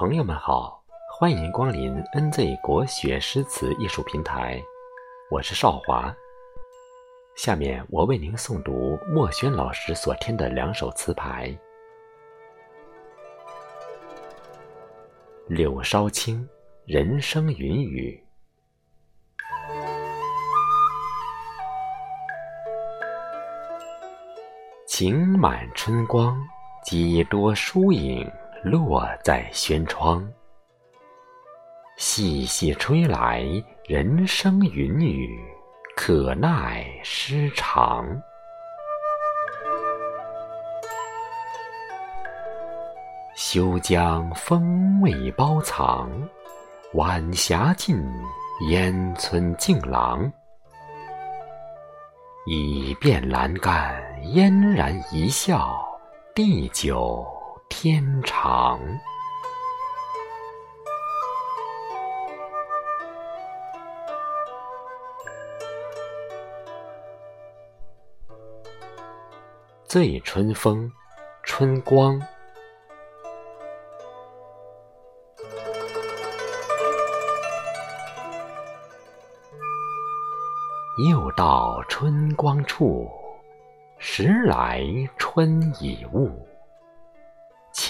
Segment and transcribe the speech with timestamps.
[0.00, 0.82] 朋友们好，
[1.12, 4.58] 欢迎光临 NZ 国学诗词艺术平台，
[5.30, 6.10] 我是少华。
[7.36, 11.54] 下面我为您诵读墨轩老师所填的两首词牌：
[15.46, 16.48] 柳梢青，
[16.86, 18.24] 人生云雨。
[24.88, 26.42] 晴满春光，
[26.86, 28.26] 几多疏影
[28.62, 30.26] 落在轩窗。
[31.96, 33.44] 细细吹来，
[33.86, 35.38] 人生云雨，
[35.96, 38.06] 可奈失常。
[43.34, 46.10] 休将风味包藏，
[46.92, 47.96] 晚霞尽，
[48.68, 50.30] 烟村径廊。
[52.46, 54.02] 倚遍栏杆，
[54.34, 55.82] 嫣然一笑，
[56.34, 57.26] 地久
[57.70, 58.78] 天长。
[69.84, 70.92] 醉春风，
[71.42, 72.20] 春光。
[81.08, 83.08] 又到春光处，
[83.98, 84.84] 时来
[85.16, 86.49] 春已暮。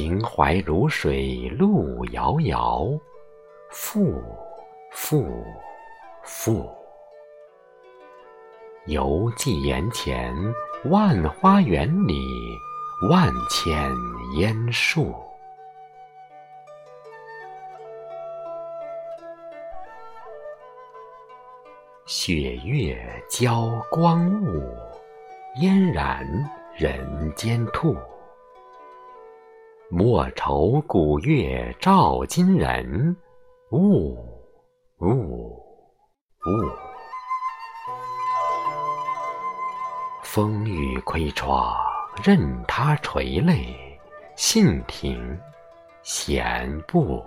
[0.00, 2.86] 情怀如水路遥遥，
[3.68, 4.22] 复
[4.92, 5.28] 复
[6.22, 6.70] 复。
[8.86, 10.32] 犹记眼前
[10.84, 12.14] 万花园里，
[13.10, 13.90] 万千
[14.36, 15.12] 烟树。
[22.06, 22.96] 雪月
[23.28, 24.76] 交光雾，
[25.60, 26.24] 嫣然
[26.76, 27.96] 人间兔。
[29.90, 33.16] 莫愁古月照今人，
[33.70, 34.14] 呜
[34.98, 35.62] 呜呜。
[40.22, 41.74] 风雨窥窗，
[42.22, 43.74] 任他垂泪，
[44.36, 45.40] 信亭
[46.02, 47.24] 闲步。